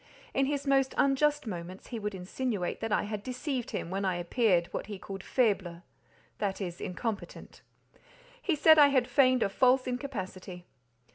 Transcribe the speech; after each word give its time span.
In 0.33 0.47
his 0.47 0.65
most 0.65 0.95
unjust 0.97 1.45
moments 1.45 1.89
he 1.89 1.99
would 1.99 2.15
insinuate 2.15 2.79
that 2.79 2.91
I 2.91 3.03
had 3.03 3.21
deceived 3.21 3.69
him 3.69 3.91
when 3.91 4.03
I 4.03 4.15
appeared, 4.15 4.65
what 4.73 4.87
he 4.87 4.97
called 4.97 5.21
"faible"—that 5.23 6.59
is 6.59 6.81
incompetent; 6.81 7.61
he 8.41 8.55
said 8.55 8.79
I 8.79 8.87
had 8.87 9.07
feigned 9.07 9.43
a 9.43 9.49
false 9.49 9.85
incapacity. 9.85 10.65